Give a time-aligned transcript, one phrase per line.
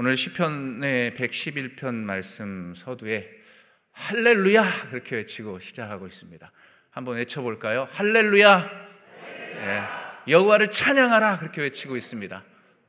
[0.00, 3.28] 오늘 시편의 111편 말씀 서두에
[3.90, 6.52] 할렐루야 그렇게 외치고 시작하고 있습니다.
[6.92, 7.88] 한번 외쳐볼까요?
[7.90, 8.70] 할렐루야.
[9.56, 9.82] 네.
[10.28, 12.44] 여호와를 찬양하라 그렇게 외치고 있습니다.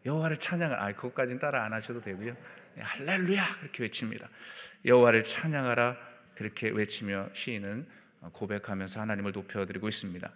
[0.06, 0.86] 여호와를 찬양하라.
[0.86, 2.38] 아, 그것까지는 따라 안 하셔도 되고요.
[2.75, 4.30] 네, 할렐루야 그렇게 외칩니다.
[4.86, 5.98] 여호와를 찬양하라
[6.36, 7.88] 그렇게 외치며 시인은
[8.34, 10.32] 고백하면서 하나님을 높여드리고 있습니다.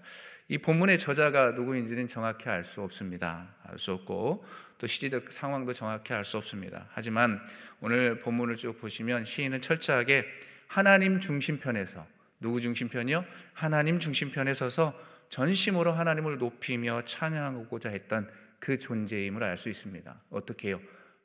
[0.48, 3.56] 이 본문의 저자가 누구인지는 정확히 알 수 없습니다.
[3.64, 4.44] 알 수 없고
[4.84, 6.90] 또 시대적 상황도 정확히 알 수 없습니다.
[6.92, 7.40] 하지만
[7.80, 10.26] 오늘 본문을 쭉 보시면 시인은 철저하게
[10.68, 12.06] 하나님 중심편에서
[12.42, 13.24] 누구 중심편이요?
[13.54, 14.94] 하나님 중심편에 서서
[15.30, 18.30] 전심으로 하나님을 높이며 찬양하고자 했던
[18.60, 20.22] 그 존재임을 알 수 있습니다.
[20.30, 20.82] 어떻게 해요?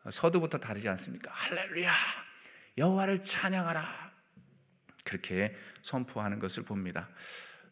[0.08, 1.32] 서두부터 다르지 않습니까?
[1.32, 1.92] 할렐루야!
[2.78, 4.12] 여호와를 찬양하라!
[5.02, 7.08] 그렇게 선포하는 것을 봅니다.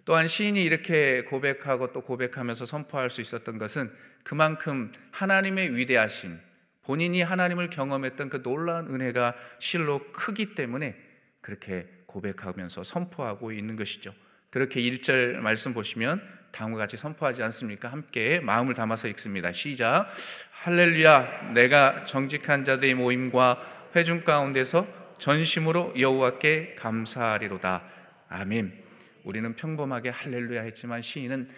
[0.06, 3.92] 또한 시인이 이렇게 고백하고 또 고백하면서 선포할 수 있었던 것은
[4.22, 6.38] 그만큼 하나님의 위대하심,
[6.84, 10.96] 본인이 하나님을 경험했던 그 놀라운 은혜가 실로 크기 때문에
[11.40, 14.14] 그렇게 고백하면서 선포하고 있는 것이죠.
[14.50, 17.88] 그렇게 1절 말씀 보시면 다음과 같이 선포하지 않습니까?
[17.88, 19.50] 함께 마음을 담아서 읽습니다.
[19.50, 20.08] 시작.
[20.52, 21.50] 할렐루야.
[21.52, 24.86] 내가 정직한 자들의 모임과 회중 가운데서
[25.18, 27.82] 전심으로 여호와께 감사하리로다.
[28.28, 28.85] 아멘.
[29.26, 31.48] 우리는 평범하게 할렐루야 했지만 시인은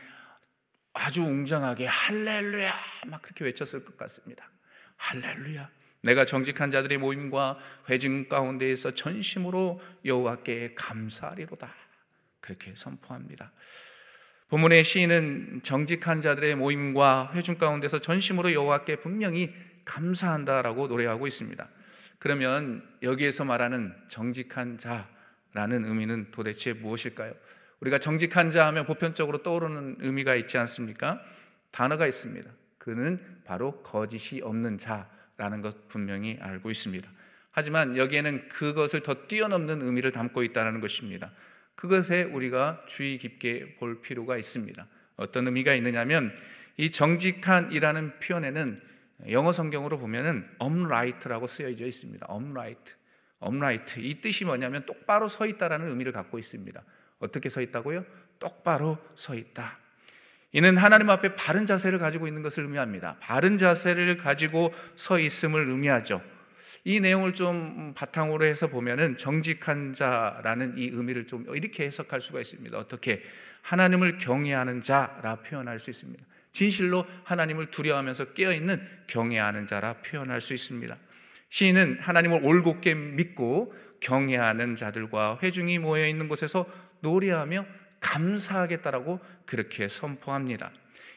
[0.94, 2.74] 아주 웅장하게 할렐루야
[3.08, 4.50] 막 그렇게 외쳤을 것 같습니다.
[4.96, 5.68] 할렐루야.
[6.00, 7.58] 내가 정직한 자들의 모임과
[7.90, 11.74] 회중 가운데에서 전심으로 여호와께 감사하리로다.
[12.40, 13.52] 그렇게 선포합니다.
[14.48, 21.68] 본문의 시인은 정직한 자들의 모임과 회중 가운데서 전심으로 여호와께 분명히 감사한다라고 노래하고 있습니다.
[22.18, 27.34] 그러면 여기에서 말하는 정직한 자라는 의미는 도대체 무엇일까요?
[27.80, 31.22] 우리가 정직한 자 하면 보편적으로 떠오르는 의미가 있지 않습니까?
[31.70, 32.50] 단어가 있습니다.
[32.78, 37.08] 그는 바로 거짓이 없는 자라는 것 분명히 알고 있습니다.
[37.50, 41.32] 하지만 여기에는 그것을 더 뛰어넘는 의미를 담고 있다는 것입니다.
[41.74, 44.86] 그것에 우리가 주의 깊게 볼 필요가 있습니다.
[45.16, 46.34] 어떤 의미가 있느냐면
[46.76, 48.82] 이 정직한이라는 표현에는
[49.30, 52.26] 영어 성경으로 보면은 upright라고 쓰여져 있습니다.
[52.30, 52.94] upright.
[53.44, 54.00] upright.
[54.00, 56.82] 이 뜻이 뭐냐면 똑바로 서 있다라는 의미를 갖고 있습니다.
[57.18, 58.04] 어떻게 서 있다고요?
[58.38, 59.78] 똑바로 서 있다.
[60.52, 63.16] 이는 하나님 앞에 바른 자세를 가지고 있는 것을 의미합니다.
[63.20, 66.22] 바른 자세를 가지고 서 있음을 의미하죠.
[66.84, 72.78] 이 내용을 좀 바탕으로 해서 보면은 정직한 자라는 이 의미를 좀 이렇게 해석할 수가 있습니다.
[72.78, 73.22] 어떻게
[73.62, 76.24] 하나님을 경외하는 자라 표현할 수 있습니다.
[76.52, 80.96] 진실로 하나님을 두려워하면서 깨어 있는 경외하는 자라 표현할 수 있습니다.
[81.50, 86.66] 시인은 하나님을 올곧게 믿고 경외하는 자들과 회중이 모여 있는 곳에서
[87.00, 87.66] 노래하며
[88.00, 90.70] 감사하겠다라고 그렇게 선포합니다.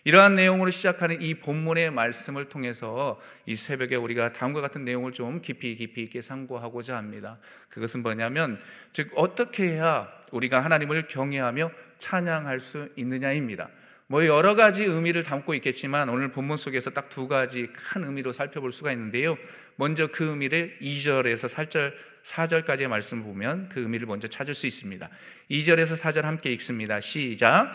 [0.03, 5.75] 이러한 내용으로 시작하는 이 본문의 말씀을 통해서 이 새벽에 우리가 다음과 같은 내용을 좀 깊이
[5.75, 7.37] 깊이 있게 상고하고자 합니다.
[7.69, 8.59] 그것은 뭐냐면
[8.93, 13.69] 즉 어떻게 해야 우리가 하나님을 경외하며 찬양할 수 있느냐입니다.
[14.07, 18.71] 뭐 여러 가지 의미를 담고 있겠지만 오늘 본문 속에서 딱 두 가지 큰 의미로 살펴볼
[18.71, 19.37] 수가 있는데요.
[19.75, 21.93] 먼저 그 의미를 2절에서 살절
[22.23, 25.09] 4절까지의 말씀 보면 그 의미를 먼저 찾을 수 있습니다.
[25.49, 26.99] 2절에서 4절 함께 읽습니다.
[26.99, 27.71] 시작.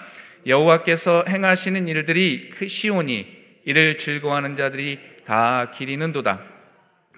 [0.46, 6.42] 여호와께서 행하시는 일들이 크시오니 이를 즐거워하는 자들이 다 기리는도다.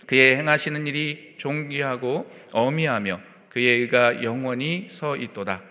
[0.07, 5.63] 그의 행하시는 일이 존귀하고 어미하며 그의 의가 영원히 서 있도다.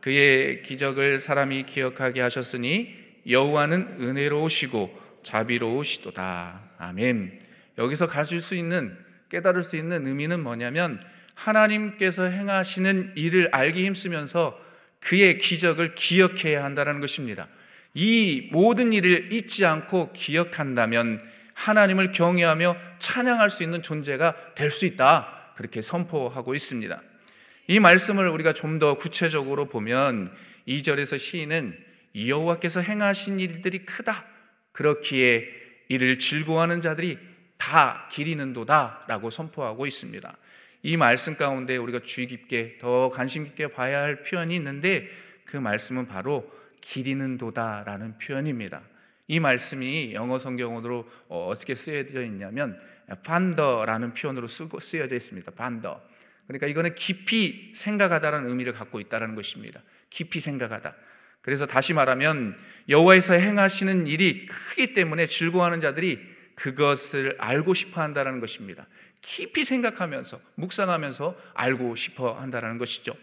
[0.00, 2.94] 그의 기적을 사람이 기억하게 하셨으니
[3.28, 6.60] 여호와는 은혜로우시고 자비로우시도다.
[6.78, 7.40] 아멘.
[7.78, 8.96] 여기서 가질 수 있는
[9.28, 11.00] 깨달을 수 있는 의미는 뭐냐면
[11.34, 14.58] 하나님께서 행하시는 일을 알기 힘쓰면서
[15.00, 17.48] 그의 기적을 기억해야 한다는 것입니다.
[17.94, 21.20] 이 모든 일을 잊지 않고 기억한다면
[21.54, 25.52] 하나님을 경외하며 찬양할 수 있는 존재가 될 수 있다.
[25.56, 27.00] 그렇게 선포하고 있습니다.
[27.68, 30.32] 이 말씀을 우리가 좀 더 구체적으로 보면
[30.66, 31.78] 2절에서 시인은
[32.26, 34.24] 여호와께서 행하신 일들이 크다.
[34.72, 35.46] 그렇기에
[35.88, 37.18] 이를 즐거워하는 자들이
[37.64, 40.36] 다 기리는도다라고 선포하고 있습니다.
[40.82, 45.08] 이 말씀 가운데 우리가 주의 깊게 더 관심 깊게 봐야 할 표현이 있는데
[45.46, 46.46] 그 말씀은 바로
[46.82, 48.82] 기리는도다라는 표현입니다.
[49.28, 52.78] 이 말씀이 영어 성경으로 어떻게 쓰여져 있냐면
[53.24, 55.50] 반더라는 표현으로 쓰여져 있습니다.
[55.52, 56.02] 반더.
[56.46, 59.80] 그러니까 이거는 깊이 생각하다라는 의미를 갖고 있다는 것입니다.
[60.10, 60.94] 깊이 생각하다.
[61.40, 62.58] 그래서 다시 말하면
[62.90, 68.86] 여호와에서 행하시는 일이 크기 때문에 즐거워하는 자들이 그것을 알고 싶어 한다는 것입니다.
[69.22, 73.14] 깊이 생각하면서, 묵상하면서 알고 싶어 한다는 것이죠.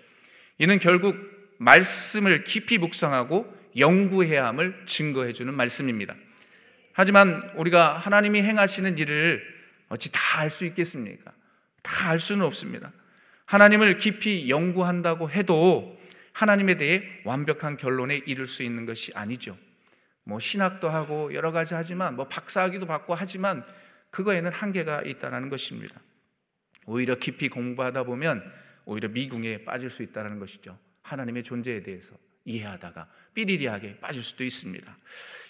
[0.58, 1.16] 이는 결국
[1.60, 6.16] 말씀을 깊이 묵상하고 연구해야 함을 증거해 주는 말씀입니다.
[6.94, 9.42] 하지만 우리가 하나님이 행하시는 일을
[9.90, 11.32] 어찌 다 알 수 있겠습니까?
[11.84, 12.92] 다 알 수는 없습니다.
[13.46, 16.00] 하나님을 깊이 연구한다고 해도
[16.34, 19.58] 하나님에 대해 완벽한 결론에 이를 수 있는 것이 아니죠.
[20.24, 23.64] 뭐 신학도 하고 여러 가지 하지만 뭐 박사학위도 받고 하지만
[24.12, 26.00] 그거에는 한계가 있다는 것입니다.
[26.86, 28.44] 오히려 깊이 공부하다 보면
[28.86, 30.78] 오히려 미궁에 빠질 수 있다는 것이죠.
[31.04, 32.16] 하나님의 존재에 대해서
[32.46, 34.98] 이해하다가 삐리리하게 빠질 수도 있습니다.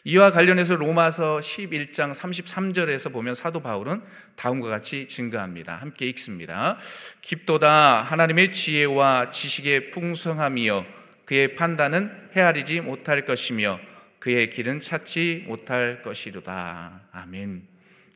[0.04, 4.02] 이와 관련해서 로마서 11장 33절에서 보면 사도 바울은
[4.36, 5.76] 다음과 같이 증거합니다.
[5.76, 6.80] 함께 읽습니다.
[7.22, 10.86] 깊도다 하나님의 지혜와 지식의 풍성함이여
[11.26, 13.80] 그의 판단은 헤아리지 못할 것이며
[14.22, 17.02] 그의 길은 찾지 못할 것이로다.
[17.12, 17.68] 아멘.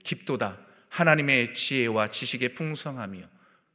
[0.04, 0.60] 깊도다
[0.90, 3.28] 하나님의 지혜와 지식의 풍성함이여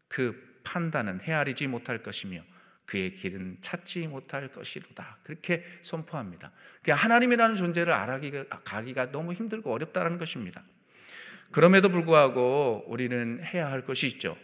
[0.07, 2.41] 그 판단은 헤아리지 못할 것이며
[2.87, 5.19] 그의 길은 찾지 못할 것이로다.
[5.25, 6.53] 그렇게 선포합니다.
[6.89, 10.63] 하나님이라는 존재를 알아가기가 너무 힘들고 어렵다는 것입니다.
[11.51, 14.37] 그럼에도 불구하고 우리는 해야 할 것이 있죠.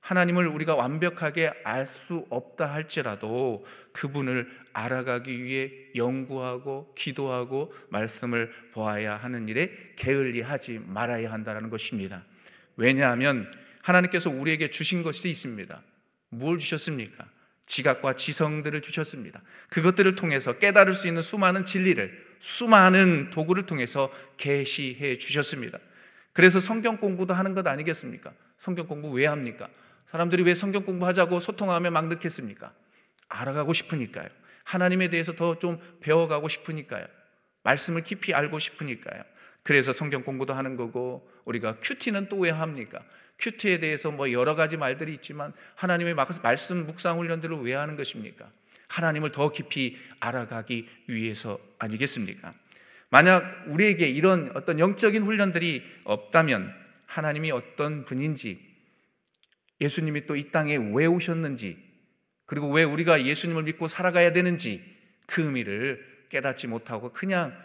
[0.00, 9.48] 하나님을 우리가 완벽하게 알 수 없다 할지라도 그분을 알아가기 위해 연구하고 기도하고 말씀을 보아야 하는
[9.48, 12.24] 일에 게을리하지 말아야 한다는 것입니다.
[12.76, 13.50] 왜냐하면
[13.82, 15.82] 하나님께서 우리에게 주신 것이 있습니다.
[16.30, 17.26] 뭘 주셨습니까?
[17.66, 19.40] 지각과 지성들을 주셨습니다.
[19.68, 25.78] 그것들을 통해서 깨달을 수 있는 수많은 진리를 수많은 도구를 통해서 계시해 주셨습니다.
[26.32, 28.32] 그래서 성경 공부도 하는 것 아니겠습니까?
[28.56, 29.68] 성경 공부 왜 합니까?
[30.10, 32.72] 사람들이 왜 성경 공부하자고 소통하며 막 느꼈습니까?
[33.28, 34.28] 알아가고 싶으니까요.
[34.64, 37.06] 하나님에 대해서 더 좀 배워가고 싶으니까요.
[37.62, 39.22] 말씀을 깊이 알고 싶으니까요.
[39.62, 43.04] 그래서 성경 공부도 하는 거고 우리가 큐티는 또 왜 합니까?
[43.38, 48.50] 큐티에 대해서 뭐 여러 가지 말들이 있지만 하나님의 말씀 묵상 훈련들을 왜 하는 것입니까?
[48.88, 52.52] 하나님을 더 깊이 알아가기 위해서 아니겠습니까?
[53.10, 56.74] 만약 우리에게 이런 어떤 영적인 훈련들이 없다면
[57.06, 58.69] 하나님이 어떤 분인지
[59.80, 61.76] 예수님이 또 이 땅에 왜 오셨는지
[62.46, 64.84] 그리고 왜 우리가 예수님을 믿고 살아가야 되는지
[65.26, 67.56] 그 의미를 깨닫지 못하고 그냥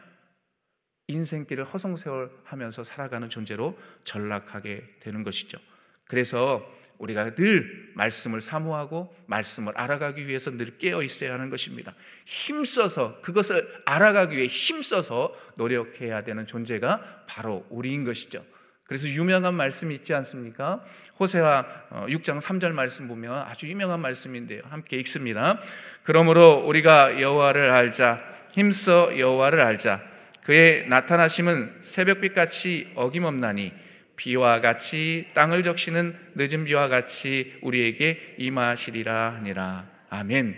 [1.08, 5.58] 인생길을 허송세월하면서 살아가는 존재로 전락하게 되는 것이죠.
[6.06, 6.64] 그래서
[6.98, 11.94] 우리가 늘 말씀을 사모하고 말씀을 알아가기 위해서 늘 깨어 있어야 하는 것입니다.
[12.26, 18.46] 힘써서 그것을 알아가기 위해 힘써서 노력해야 되는 존재가 바로 우리인 것이죠.
[18.88, 20.84] 그래서 유명한 말씀이 있지 않습니까?
[21.20, 21.66] 호세아
[22.08, 24.62] 6장 어, 3절 말씀 보면 아주 유명한 말씀인데요.
[24.70, 25.60] 함께 읽습니다.
[26.04, 28.22] 그러므로 우리가 여호와를 알자
[28.52, 30.02] 힘써 여호와를 알자
[30.44, 33.74] 그의 나타나심은 새벽빛 같이 어김없나니
[34.16, 39.90] 비와 같이 땅을 적시는 늦은 비와 같이 우리에게 임하시리라 하니라.
[40.10, 40.56] 아멘.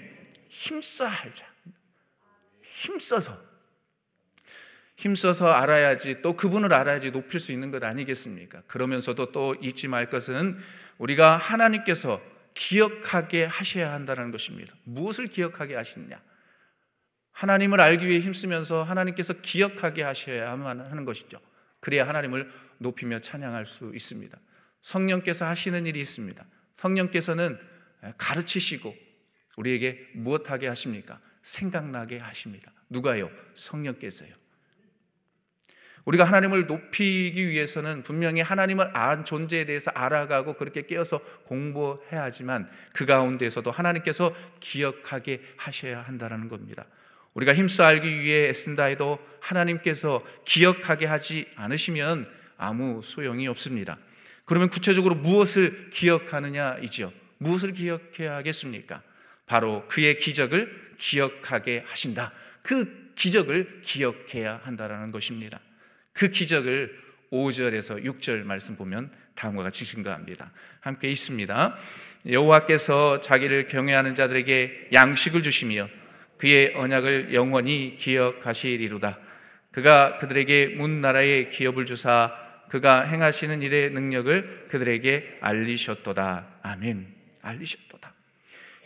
[0.49, 1.45] 힘써 알자.
[2.61, 3.46] 힘써서
[4.97, 8.63] 힘써서 알아야지 또 그분을 알아야지 높일 수 있는 것 아니겠습니까?
[8.67, 10.57] 그러면서도 또 잊지 말 것은
[10.97, 12.19] 우리가 하나님께서
[12.55, 14.75] 기억하게 하셔야 한다는 것입니다.
[14.83, 16.19] 무엇을 기억하게 하시느냐?
[17.31, 21.39] 하나님을 알기 위해 힘쓰면서 하나님께서 기억하게 하셔야만 하는 것이죠.
[21.79, 24.35] 그래야 하나님을 높이며 찬양할 수 있습니다.
[24.81, 26.43] 성령께서 하시는 일이 있습니다.
[26.77, 27.59] 성령께서는
[28.17, 28.95] 가르치시고
[29.57, 31.19] 우리에게 무엇하게 하십니까?
[31.43, 32.71] 생각나게 하십니다.
[32.89, 33.29] 누가요?
[33.53, 34.46] 성령께서요.
[36.07, 43.05] 우리가 하나님을 높이기 위해서는 분명히 하나님을 안 존재에 대해서 알아가고 그렇게 깨어서 공부해야 하지만 그
[43.05, 46.85] 가운데서도 하나님께서 기억하게 하셔야 한다는 겁니다.
[47.33, 52.25] 우리가 힘써 알기 위해 애쓴다 해도 하나님께서 기억하게 하지 않으시면
[52.57, 53.97] 아무 소용이 없습니다.
[54.45, 57.11] 그러면 구체적으로 무엇을 기억하느냐이지요.
[57.39, 59.01] 무엇을 기억해야 하겠습니까?
[59.45, 62.31] 바로 그의 기적을 기억하게 하신다.
[62.61, 65.59] 그 기적을 기억해야 한다라는 것입니다.
[66.17, 66.97] 그 기적을
[67.31, 70.51] 5절에서 6절 말씀 보면 다음과 같이 증거합니다.
[70.81, 71.77] 함께 있습니다.
[72.31, 75.87] 여호와께서 자기를 경외하는 자들에게 양식을 주시며
[76.37, 79.19] 그의 언약을 영원히 기억하시리로다.
[79.71, 82.33] 그가 그들에게 문 나라의 기업을 주사
[82.69, 86.47] 그가 행하시는 일의 능력을 그들에게 알리셨도다.
[86.63, 87.13] 아멘.
[87.43, 88.13] 알리셨도다.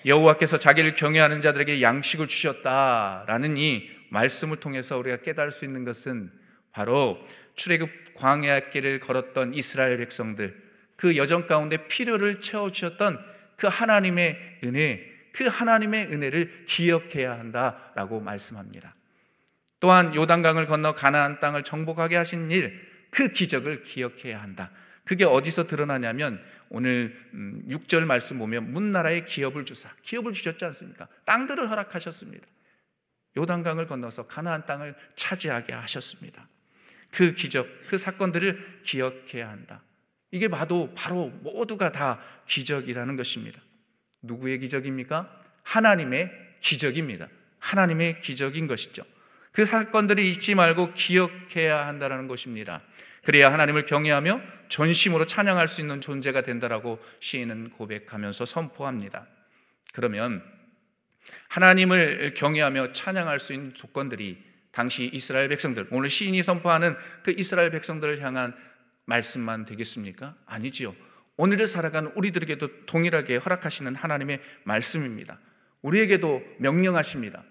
[0.06, 6.41] 여호와께서 자기를 경외하는 자들에게 양식을 주셨다라는 이 말씀을 통해서 우리가 깨달을 수 있는 것은
[6.72, 7.20] 바로
[7.56, 10.56] 출애굽 광야 길을 걸었던 이스라엘 백성들
[10.96, 13.20] 그 여정 가운데 필요를 채워 주셨던
[13.58, 18.96] 그 하나님의 은혜 그 하나님의 은혜를 기억해야 한다라고 말씀합니다.
[19.80, 24.72] 또한 요단강을 건너 가나안 땅을 정복하게 하신 일, 그 기적을 기억해야 한다.
[25.06, 27.16] 그게 어디서 드러나냐면 오늘
[27.68, 31.08] 6절 음, 말씀 보면 문나라의 기업을 주사 기업을 주셨지 않습니까?
[31.26, 32.46] 땅들을 허락하셨습니다.
[33.36, 36.48] 요단강을 건너서 가나안 땅을 차지하게 하셨습니다.
[37.12, 39.84] 그 기적, 그 사건들을 기억해야 한다.
[40.32, 43.62] 이게 봐도 바로 모두가 다 기적이라는 것입니다.
[44.22, 45.42] 누구의 기적입니까?
[45.64, 47.28] 하나님의 기적입니다.
[47.60, 49.04] 하나님의 기적인 것이죠.
[49.52, 52.82] 그 사건들을 잊지 말고 기억해야 한다는 것입니다.
[53.24, 59.28] 그래야 하나님을 경외하며 전심으로 찬양할 수 있는 존재가 된다라고 시인은 고백하면서 선포합니다.
[59.94, 60.42] 그러면
[61.50, 68.22] 하나님을 경외하며 찬양할 수 있는 조건들이 당시 이스라엘 백성들, 오늘 시인이 선포하는 그 이스라엘 백성들을
[68.22, 68.56] 향한
[69.06, 70.36] 말씀만 되겠습니까?
[70.46, 70.96] 아니지요.
[71.38, 75.40] 오늘을 살아가는 우리들에게도 동일하게 허락하시는 하나님의 말씀입니다.
[75.82, 77.44] 우리에게도 명령하십니다.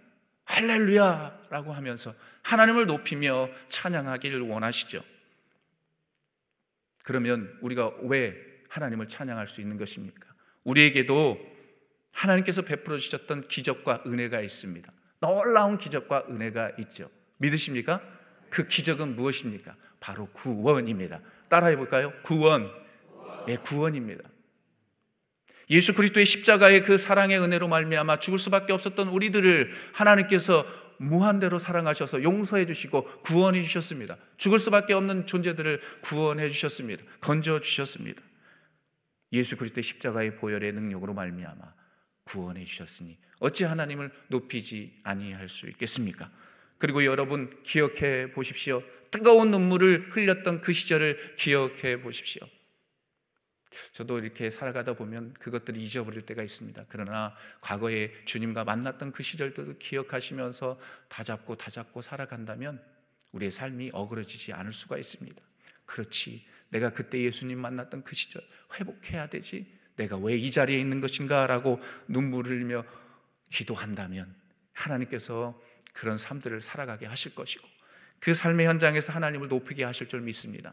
[0.44, 2.12] 할렐루야 라고 하면서
[2.42, 5.02] 하나님을 높이며 찬양하기를 원하시죠.
[7.02, 8.36] 그러면 우리가 왜
[8.68, 10.26] 하나님을 찬양할 수 있는 것입니까?
[10.64, 11.38] 우리에게도
[12.12, 14.92] 하나님께서 베풀어 주셨던 기적과 은혜가 있습니다.
[15.20, 17.10] 놀라운 기적과 은혜가 있죠.
[17.38, 18.00] 믿으십니까?
[18.48, 19.76] 그 기적은 무엇입니까?
[20.00, 21.20] 바로 구원입니다.
[21.48, 22.12] 따라해 볼까요?
[22.22, 22.70] 구원.
[23.48, 24.28] 예, 구원입니다.
[25.70, 30.64] 예수 그리스도의 십자가의 그 사랑의 은혜로 말미암아 죽을 수밖에 없었던 우리들을 하나님께서
[30.98, 34.16] 무한대로 사랑하셔서 용서해 주시고 구원해 주셨습니다.
[34.36, 37.02] 죽을 수밖에 없는 존재들을 구원해 주셨습니다.
[37.20, 38.20] 건져 주셨습니다.
[39.32, 41.62] 예수 그리스도의 십자가의 보혈의 능력으로 말미암아
[42.24, 46.30] 구원해 주셨으니 어찌 하나님을 높이지 아니할 수 있겠습니까?
[46.78, 48.82] 그리고 여러분 기억해 보십시오.
[49.10, 52.46] 뜨거운 눈물을 흘렸던 그 시절을 기억해 보십시오.
[53.92, 56.86] 저도 이렇게 살아가다 보면 그것들이 잊어버릴 때가 있습니다.
[56.88, 60.78] 그러나 과거에 주님과 만났던 그 시절들을 기억하시면서
[61.08, 62.82] 다잡고 다잡고 살아간다면
[63.32, 65.40] 우리의 삶이 어그러지지 않을 수가 있습니다.
[65.86, 66.44] 그렇지.
[66.70, 68.42] 내가 그때 예수님 만났던 그 시절
[68.78, 69.66] 회복해야 되지.
[69.96, 71.46] 내가 왜 이 자리에 있는 것인가?
[71.46, 72.84] 라고 눈물을 흘며
[73.50, 74.34] 기도한다면
[74.72, 75.60] 하나님께서
[75.92, 77.66] 그런 삶들을 살아가게 하실 것이고
[78.20, 80.72] 그 삶의 현장에서 하나님을 높이게 하실 줄 믿습니다.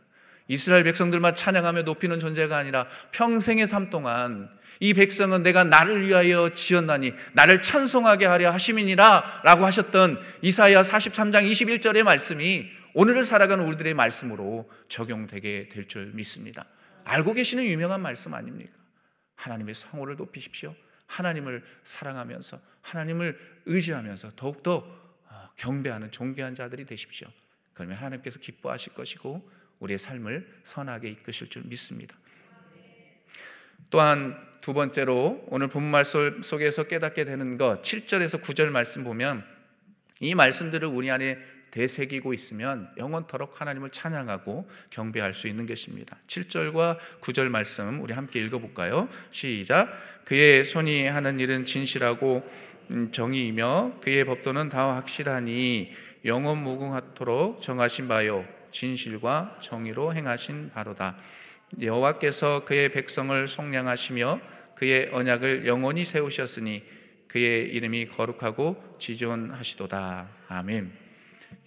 [0.49, 7.13] 이스라엘 백성들만 찬양하며 높이는 존재가 아니라 평생의 삶 동안 이 백성은 내가 나를 위하여 지었나니
[7.33, 15.69] 나를 찬송하게 하려 하심이니라 라고 하셨던 이사야 43장 21절의 말씀이 오늘을 살아가는 우리들의 말씀으로 적용되게
[15.69, 16.65] 될 줄 믿습니다.
[17.03, 18.71] 알고 계시는 유명한 말씀 아닙니까?
[19.35, 20.75] 하나님의 성호를 높이십시오.
[21.07, 24.77] 하나님을 사랑하면서 하나님을 의지하면서 더욱더
[25.29, 27.27] 어, 경배하는 존귀한 자들이 되십시오.
[27.73, 29.49] 그러면 하나님께서 기뻐하실 것이고
[29.79, 32.15] 우리의 삶을 선하게 이끄실 줄 믿습니다.
[33.89, 39.45] 또한 두 번째로 오늘 본말 속에서 깨닫게 되는 것 7절에서 9절 말씀 보면
[40.19, 41.37] 이 말씀들을 우리 안에
[41.77, 46.17] 되새기고 있으면 영원토록 하나님을 찬양하고 경배할 수 있는 것입니다.
[46.25, 49.07] 7절과 9절 말씀 우리 함께 읽어볼까요?
[49.29, 49.89] 시작.
[50.25, 52.43] 그의 손이 하는 일은 진실하고
[52.91, 55.93] 음, 정의이며 그의 법도는 다 확실하니
[56.25, 61.15] 영원 무궁하도록 정하신 바요 진실과 정의로 행하신 바로다.
[61.79, 64.39] 여호와께서 그의 백성을 속량하시며
[64.75, 66.83] 그의 언약을 영원히 세우셨으니
[67.27, 70.29] 그의 이름이 거룩하고 지존하시도다.
[70.47, 71.06] 아멘.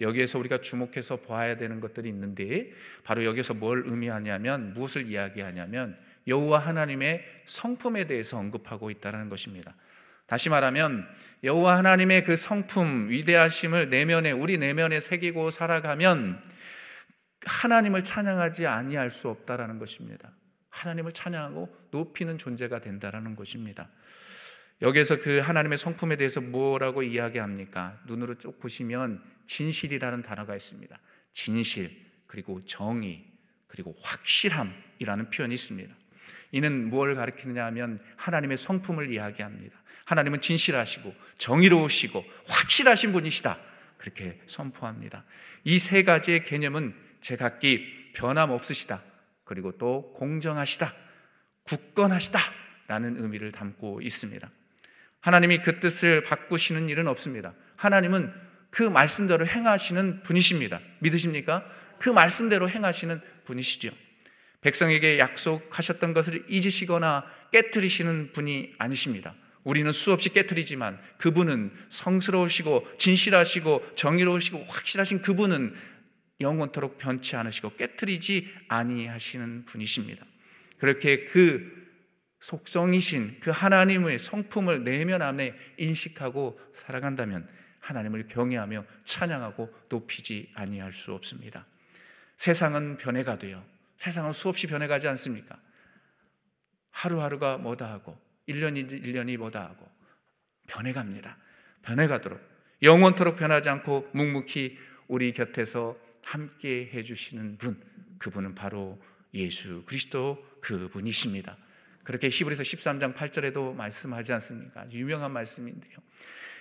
[0.00, 2.70] 여기에서 우리가 주목해서 보아야 되는 것들이 있는데
[3.04, 9.74] 바로 여기서 뭘 의미하냐면 무엇을 이야기하냐면 여호와 하나님의 성품에 대해서 언급하고 있다는 것입니다.
[10.26, 11.08] 다시 말하면
[11.42, 16.40] 여호와 하나님의 그 성품 위대하심을 내면에 우리 내면에 새기고 살아가면
[17.44, 20.30] 하나님을 찬양하지 아니할 수 없다라는 것입니다.
[20.68, 23.88] 하나님을 찬양하고 높이는 존재가 된다라는 것입니다.
[24.82, 27.98] 여기에서 그 하나님의 성품에 대해서 뭐라고 이야기합니까?
[28.06, 30.96] 눈으로 쭉 보시면 진실이라는 단어가 있습니다.
[31.32, 31.90] 진실,
[32.28, 33.24] 그리고 정의,
[33.66, 35.92] 그리고 확실함이라는 표현이 있습니다.
[36.52, 39.76] 이는 무엇을 가리키느냐 하면 하나님의 성품을 이야기합니다.
[40.04, 43.58] 하나님은 진실하시고 정의로우시고 확실하신 분이시다.
[43.98, 45.24] 그렇게 선포합니다.
[45.64, 49.02] 이 세 가지의 개념은 제각기 변함없으시다.
[49.44, 50.92] 그리고 또 공정하시다.
[51.64, 52.38] 굳건하시다.
[52.86, 54.48] 라는 의미를 담고 있습니다.
[55.20, 57.52] 하나님이 그 뜻을 바꾸시는 일은 없습니다.
[57.76, 60.78] 하나님은 그 말씀대로 행하시는 분이십니다.
[61.00, 61.64] 믿으십니까?
[61.98, 63.90] 그 말씀대로 행하시는 분이시죠.
[64.60, 69.34] 백성에게 약속하셨던 것을 잊으시거나 깨뜨리시는 분이 아니십니다.
[69.64, 75.74] 우리는 수없이 깨뜨리지만 그분은 성스러우시고 진실하시고 정의로우시고 확실하신 그분은
[76.40, 80.24] 영원토록 변치 않으시고 깨뜨리지 아니하시는 분이십니다.
[80.78, 81.78] 그렇게 그
[82.40, 87.46] 속성이신 그 하나님의 성품을 내면 안에 인식하고 살아간다면
[87.80, 91.66] 하나님을 경외하며 찬양하고 높이지 아니할 수 없습니다.
[92.36, 93.64] 세상은 변해가도요.
[93.96, 95.58] 세상은 수없이 변해가지 않습니까?
[96.90, 98.18] 하루하루가 뭐다 하고
[98.48, 99.88] 1년이 1년이 뭐다 하고
[100.68, 101.36] 변해갑니다.
[101.82, 102.40] 변해가도록
[102.82, 107.82] 영원토록 변하지 않고 묵묵히 우리 곁에서 함께 해 주시는 분,
[108.18, 109.00] 그분은 바로
[109.34, 111.56] 예수 그리스도 그분이십니다.
[112.04, 114.90] 그렇게 히브리서 13장 8절에도 말씀하지 않습니까?
[114.92, 115.98] 유명한 말씀인데요.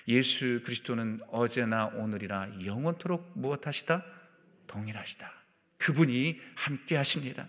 [0.08, 4.04] 예수 그리스도는 어제나 오늘이라 영원토록 무엇하시다?
[4.68, 5.32] 동일하시다.
[5.78, 7.46] 그분이 함께 하십니다.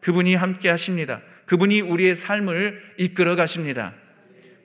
[0.00, 1.22] 그분이 함께 하십니다.
[1.46, 3.94] 그분이 우리의 삶을 이끌어 가십니다.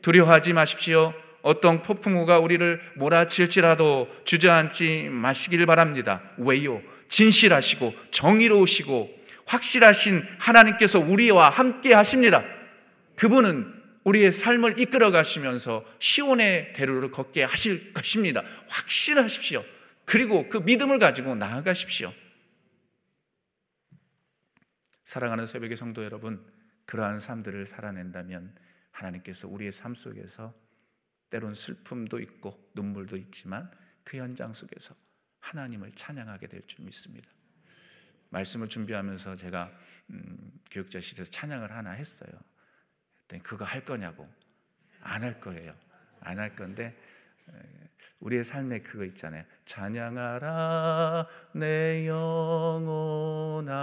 [0.01, 1.13] 두려워하지 마십시오.
[1.41, 6.21] 어떤 폭풍우가 우리를 몰아칠지라도 주저앉지 마시길 바랍니다.
[6.37, 6.81] 왜요?
[7.07, 12.43] 진실하시고 정의로우시고 확실하신 하나님께서 우리와 함께 하십니다.
[13.15, 18.41] 그분은 우리의 삶을 이끌어 가시면서 시온의 대로를 걷게 하실 것입니다.
[18.67, 19.61] 확신하십시오.
[20.05, 22.11] 그리고 그 믿음을 가지고 나아가십시오.
[25.05, 26.45] 사랑하는 새벽의 성도 여러분,
[26.85, 28.55] 그러한 삶들을 살아낸다면
[28.91, 30.53] 하나님께서 우리의 삶 속에서
[31.29, 33.69] 때론 슬픔도 있고 눈물도 있지만
[34.03, 34.95] 그 현장 속에서
[35.39, 37.29] 하나님을 찬양하게 될 줄 믿습니다.
[38.29, 39.71] 말씀을 준비하면서 제가
[40.11, 42.31] 음, 교육자실에서 찬양을 하나 했어요.
[43.43, 44.27] 그거 할 거냐고
[45.01, 45.73] 안 할 거예요.
[46.21, 46.95] 안 할 건데
[48.19, 49.43] 우리의 삶에 그거 있잖아요.
[49.65, 53.75] 찬양하라 내 영혼아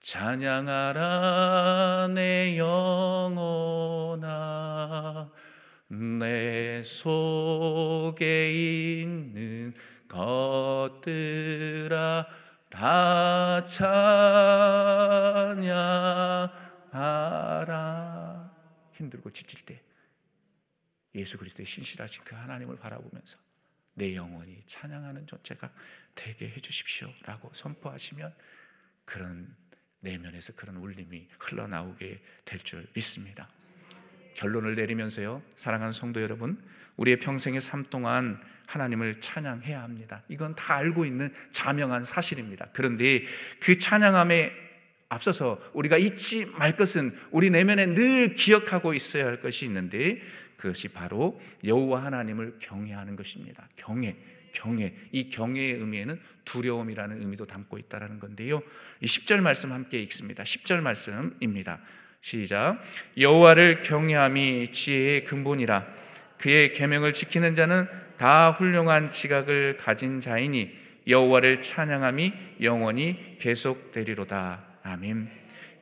[0.00, 4.26] 찬양하라 내 영혼아
[5.88, 8.52] 내 속에
[9.02, 9.72] 있는
[10.08, 12.26] 것들아
[12.70, 15.56] 다 찬양
[16.96, 18.54] 하라
[18.92, 19.82] 힘들고 지칠 때
[21.14, 23.38] 예수 그리스도의 신실하신 그 하나님을 바라보면서
[23.94, 25.70] 내 영혼이 찬양하는 존재가
[26.14, 28.34] 되게 해주십시오 라고 선포하시면
[29.04, 29.54] 그런
[30.00, 33.48] 내면에서 그런 울림이 흘러나오게 될 줄 믿습니다
[34.34, 36.62] 결론을 내리면서요 사랑하는 성도 여러분
[36.96, 40.22] 우리의 평생의 삶 동안 하나님을 찬양해야 합니다.
[40.28, 42.68] 이건 다 알고 있는 자명한 사실입니다.
[42.72, 43.24] 그런데
[43.60, 44.65] 그 찬양함에
[45.08, 50.20] 앞서서 우리가 잊지 말 것은 우리 내면에 늘 기억하고 있어야 할 것이 있는데
[50.56, 53.68] 그것이 바로 여호와 하나님을 경외하는 것입니다.
[53.76, 54.16] 경외,
[54.52, 54.94] 경외.
[55.12, 58.62] 이 경외의 의미에는 두려움이라는 의미도 담고 있다라는 건데요.
[59.00, 60.42] 이 10절 말씀 함께 읽습니다.
[60.44, 61.80] 10절 말씀입니다.
[62.20, 62.80] 시작.
[63.18, 65.86] 여호와를 경외함이 지혜의 근본이라
[66.38, 74.65] 그의 계명을 지키는 자는 다 훌륭한 지각을 가진 자이니 여호와를 찬양함이 영원히 계속되리로다.
[74.86, 75.28] 아멘.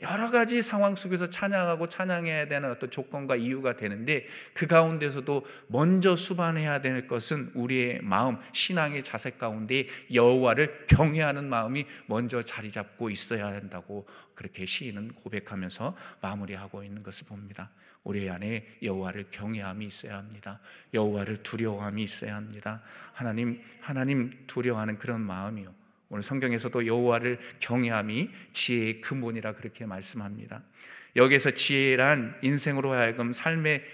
[0.01, 6.81] 여러 가지 상황 속에서 찬양하고 찬양해야 되는 어떤 조건과 이유가 되는데 그 가운데서도 먼저 수반해야
[6.81, 14.07] 될 것은 우리의 마음, 신앙의 자세 가운데 여호와를 경외하는 마음이 먼저 자리 잡고 있어야 한다고
[14.35, 17.71] 그렇게 시인은 고백하면서 마무리하고 있는 것을 봅니다.
[18.03, 20.61] 우리 안에 여호와를 경외함이 있어야 합니다.
[20.93, 22.83] 여호와를 두려워함이 있어야 합니다.
[23.13, 25.84] 하나님 하나님 두려워하는 그런 마음이요.
[26.09, 30.63] 오늘 성경에서도 여호와를 경외함이 지혜의 근본이라 그렇게 말씀합니다.
[31.17, 33.85] 여기에서 지혜란 인생으로 하여금 삶의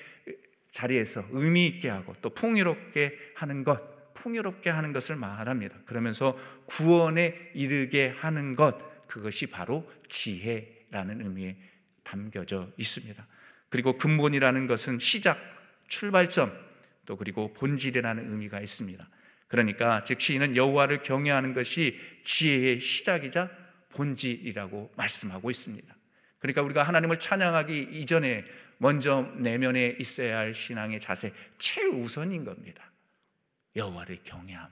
[0.70, 5.77] 자리에서 의미 있게 하고 또 풍요롭게 하는 것, 풍요롭게 하는 것을 말합니다.
[5.87, 11.57] 그러면서 구원에 이르게 하는 것, 그것이 바로 지혜라는 의미에
[12.05, 13.25] 담겨져 있습니다.
[13.68, 15.38] 그리고 근본이라는 것은 시작,
[15.88, 16.53] 출발점,
[17.07, 19.05] 또 그리고 본질이라는 의미가 있습니다.
[19.51, 23.51] 그러니까 즉 시인은 여호와를 경외하는 것이 지혜의 시작이자
[23.91, 25.93] 본질이라고 말씀하고 있습니다.
[26.39, 28.45] 그러니까 우리가 하나님을 찬양하기 이전에
[28.79, 32.91] 먼저 내면에 있어야 할 신앙의 자세 최우선인 겁니다.
[33.75, 34.71] 여호와를 경외함.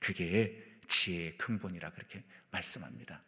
[0.00, 3.22] 그게 지혜의 근본이라 그렇게 말씀합니다.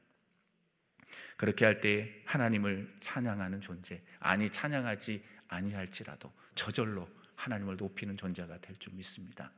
[1.39, 8.93] 그렇게 할 때 하나님을 찬양하는 존재, 아니 찬양하지 아니할지라도 저절로 하나님을 높이는 존재가 될 줄
[8.93, 9.51] 믿습니다.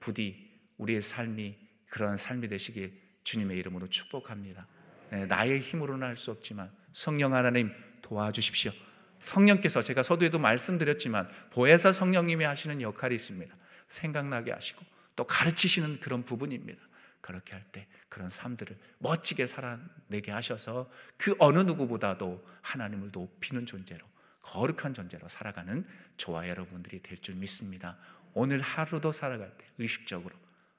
[0.00, 1.56] 부디 우리의 삶이
[1.90, 4.66] 그러한 삶이 되시길 주님의 이름으로 축복합니다.
[5.10, 8.72] 네, 나의 힘으로는 할 수 없지만 성령 하나님 도와주십시오.
[9.20, 13.54] 성령께서 제가 서두에도 말씀드렸지만 보혜사 성령님이 하시는 역할이 있습니다.
[13.88, 14.84] 생각나게 하시고
[15.16, 16.80] 또 가르치시는 그런 부분입니다.
[17.20, 24.06] 그렇게 할 때 그런 삶들을 멋지게 살아내게 하셔서 그 어느 누구보다도 하나님을 높이는 존재로
[24.42, 25.84] 거룩한 존재로 살아가는
[26.16, 27.98] 저와 여러분들이 될 줄 믿습니다.
[28.32, 30.34] 오늘 하루도 살아갈 때 의식적으로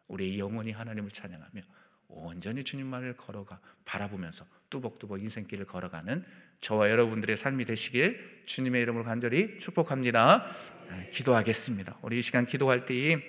[0.08, 1.62] 우리의 영혼이 하나님을 찬양하며
[2.10, 6.24] 온전히 주님만을 걸어가 바라보면서 뚜벅뚜벅 인생길을 걸어가는
[6.62, 10.46] 저와 여러분들의 삶이 되시길 주님의 이름으로 간절히 축복합니다.
[10.90, 11.98] 네, 기도하겠습니다.
[12.02, 13.22] 우리 이 시간 기도할 때에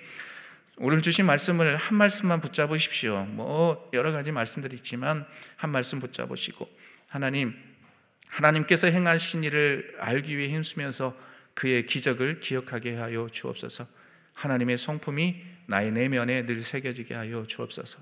[0.77, 3.25] 오늘 주신 말씀을 한 말씀만 붙잡으십시오.
[3.25, 5.25] 뭐 여러 가지 말씀들이 있지만
[5.57, 6.69] 한 말씀 붙잡으시고
[7.07, 7.53] 하나님
[8.27, 11.15] 하나님께서 행하신 일을 알기 위해 힘쓰면서
[11.53, 13.85] 그의 기적을 기억하게 하여 주옵소서.
[14.33, 17.99] 하나님의 성품이 나의 내면에 늘 새겨지게 하여 주옵소서.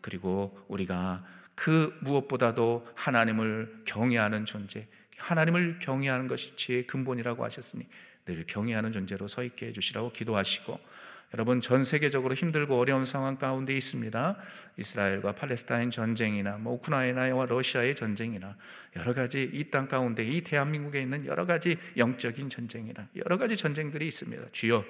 [0.00, 7.86] 그리고 우리가 그 무엇보다도 하나님을 경외하는 존재, 하나님을 경외하는 것이 지혜의 근본이라고 하셨으니
[8.24, 10.80] 늘 경외하는 존재로 서 있게 해 주시라고 기도하시고
[11.34, 14.36] 여러분 전 세계적으로 힘들고 어려운 상황 가운데 있습니다.
[14.78, 18.56] 이스라엘과 팔레스타인 전쟁이나 뭐 우크라이나와 러시아의 전쟁이나
[18.96, 24.08] 여러 가지 이 땅 가운데 이 대한민국에 있는 여러 가지 영적인 전쟁이나 여러 가지 전쟁들이
[24.08, 24.46] 있습니다.
[24.52, 24.84] 주여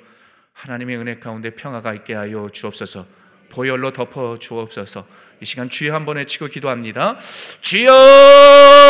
[0.61, 3.07] 하나님의 은혜 가운데 평화가 있게 하여 주옵소서.
[3.49, 5.07] 보혈로 덮어 주옵소서.
[5.41, 7.17] 이 시간 주여 한번 외치고 기도합니다.
[7.63, 7.91] 주여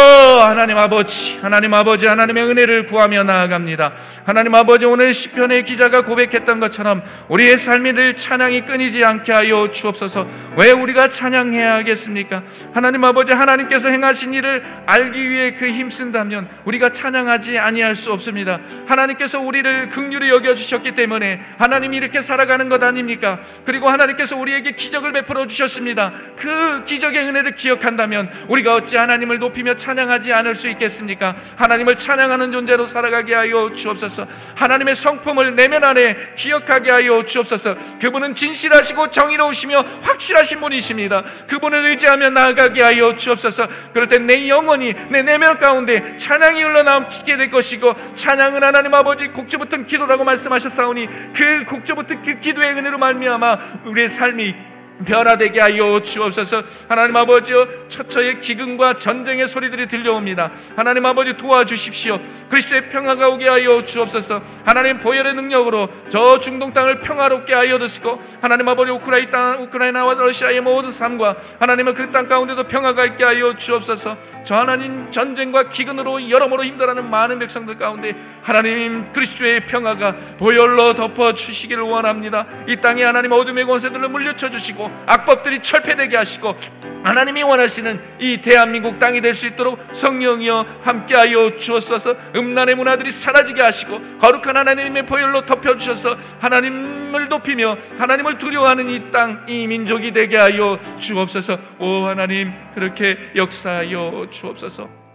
[0.00, 3.92] 하나님 아버지, 하나님 아버지, 하나님의 은혜를 구하며 나아갑니다.
[4.24, 10.26] 하나님 아버지 오늘 시편의 기자가 고백했던 것처럼 우리의 삶이 늘 찬양이 끊이지 않게 하여 주옵소서.
[10.56, 12.42] 왜 우리가 찬양해야 하겠습니까?
[12.72, 18.60] 하나님 아버지 하나님께서 행하신 일을 알기 위해 그 힘쓴다면 우리가 찬양하지 아니할 수 없습니다.
[18.86, 23.38] 하나님께서 우리를 긍휼히 여겨 주셨기 때문에 하나님이 이렇게 살아가는 것 아닙니까?
[23.64, 26.12] 그리고 하나님께서 우리에게 기적을 베풀어 주셨습니다.
[26.36, 31.34] 그 기적의 은혜를 기억한다면 우리가 어찌 하나님을 높이며 찬양 하지 않을 수 있겠습니까?
[31.56, 34.26] 하나님을 찬양하는 존재로 살아가게 하여 주옵소서.
[34.54, 37.76] 하나님의 성품을 내면 안에 기억하게 하여 주옵소서.
[38.00, 41.24] 그분은 진실하시고 정의로우시며 확실하신 분이십니다.
[41.48, 43.66] 그분을 의지하며 나아가게 하여 주옵소서.
[43.92, 49.58] 그럴 때 내 영혼이 내 내면 가운데 찬양이 흘러나오게 될 것이고 찬양은 하나님 아버지 곡조
[49.58, 54.69] 붙은 기도라고 말씀하셨사오니 그 곡조 붙은 그 기도의 은혜로 말미암아 우리의 삶이
[55.04, 56.62] 변화되게 하여 주옵소서.
[56.88, 60.50] 하나님 아버지여 처처의 기근과 전쟁의 소리들이 들려옵니다.
[60.76, 62.18] 하나님 아버지 도와주십시오.
[62.48, 64.42] 그리스도의 평화가 오게 하여 주옵소서.
[64.64, 70.60] 하나님 보혈의 능력으로 저 중동 땅을 평화롭게 하여 주시고 하나님 아버지 우크라이 땅, 우크라이나와 러시아의
[70.60, 74.16] 모든 삶과 하나님은 그땅 가운데도 평화가 있게 하여 주옵소서.
[74.44, 81.82] 저 하나님 전쟁과 기근으로 여러모로 힘들어하는 많은 백성들 가운데 하나님 그리스도의 평화가 보혈로 덮어 주시기를
[81.82, 82.46] 원합니다.
[82.66, 86.56] 이 땅에 하나님 어둠의 권세들을 물리쳐 주시고 악법들이 철폐되게 하시고
[87.02, 92.14] 하나님이 원하시는 이 대한민국 땅이 될 수 있도록 성령이여 함께하여 주옵소서.
[92.36, 99.44] 음란의 문화들이 사라지게 하시고 거룩한 하나님의 보혈로 덮여 주셔서 하나님을 높이며 하나님을 두려워하는 이 땅,
[99.48, 101.58] 이 민족이 되게 하여 주옵소서.
[101.78, 105.09] 오 하나님 그렇게 역사하여 주옵소서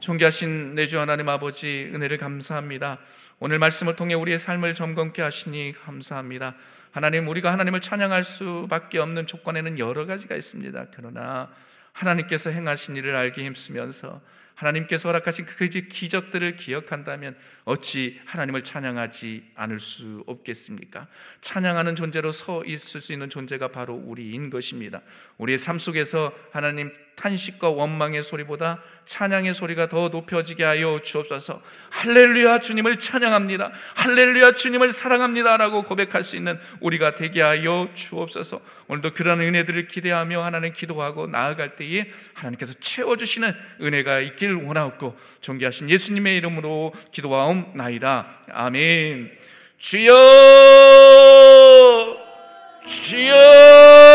[0.00, 2.98] 존귀하신 내 주 하나님 아버지 은혜를 감사합니다
[3.38, 6.54] 오늘 말씀을 통해 우리의 삶을 점검케 하시니 감사합니다
[6.90, 10.86] 하나님 우리가 하나님을 찬양할 수밖에 없는 조건에는 여러 가지가 있습니다.
[10.92, 11.48] 그러나
[11.92, 14.20] 하나님께서 행하신 일을 알기 힘쓰면서
[14.54, 21.06] 하나님께서 허락하신 그 기적들을 기억한다면 어찌 하나님을 찬양하지 않을 수 없겠습니까?
[21.40, 25.00] 찬양하는 존재로 서 있을 수 있는 존재가 바로 우리인 것입니다.
[25.38, 31.60] 우리의 삶 속에서 하나님 탄식과 원망의 소리보다 찬양의 소리가 더 높여지게 하여 주옵소서.
[31.90, 33.72] 할렐루야 주님을 찬양합니다.
[33.94, 38.60] 할렐루야 주님을 사랑합니다라고 고백할 수 있는 우리가 되게 하여 주옵소서.
[38.88, 43.52] 오늘도 그런 은혜들을 기대하며 하나님 기도하고 나아갈 때에 하나님께서 채워 주시는
[43.82, 48.44] 은혜가 있길 원하옵고 존귀하신 예수님의 이름으로 기도하옵나이다.
[48.52, 49.30] 아멘.
[49.78, 50.14] 주여
[52.86, 54.09] 주여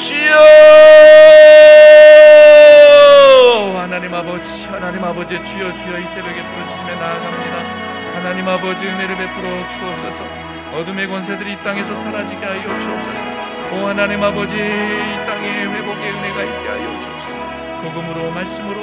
[0.00, 0.32] 주여
[3.78, 7.56] 하나님 아버지 하나님 아버지 주여 주여 이 새벽에 부르짖으며 나아갑니다.
[8.14, 10.24] 하나님 아버지 은혜를 베풀어 주옵소서.
[10.72, 13.24] 어둠의 권세들이 이 땅에서 사라지게 하여 주옵소서.
[13.72, 17.38] 오 하나님 아버지 이 땅에 회복의 은혜가 있게 하여 주옵소서.
[17.82, 18.80] 복음으로 말씀으로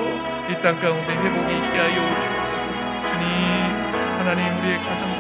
[0.50, 2.70] 이 땅 가운데 회복이 있게 하여 주옵소서.
[3.08, 3.26] 주님
[4.20, 5.17] 하나님 우리의 가정